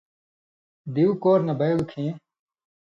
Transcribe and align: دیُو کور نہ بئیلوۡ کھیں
دیُو 0.93 1.09
کور 1.23 1.39
نہ 1.47 1.53
بئیلوۡ 1.59 1.87
کھیں 1.91 2.11